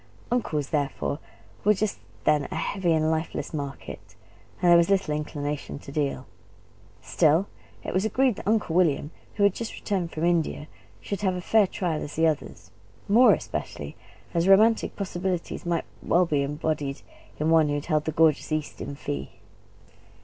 [0.31, 1.19] Uncles, therefore,
[1.63, 4.15] were just then a heavy and lifeless market,
[4.59, 6.25] and there was little inclination to deal.
[7.03, 7.45] Still
[7.83, 10.67] it was agreed that Uncle William, who had just returned from India,
[11.01, 12.71] should have as fair a trial as the others;
[13.07, 13.95] more especially
[14.33, 17.03] as romantic possibilities might well be embodied
[17.39, 19.29] in one who had held the gorgeous East in fee.